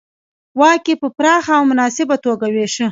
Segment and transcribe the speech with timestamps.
[0.59, 2.79] واک یې په پراخه او مناسبه توګه وېشه